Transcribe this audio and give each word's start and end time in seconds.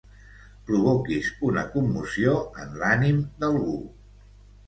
Provoquis 0.69 1.27
una 1.49 1.65
commoció 1.75 2.33
en 2.63 2.73
l'ànim 2.83 3.19
d'algú. 3.43 3.77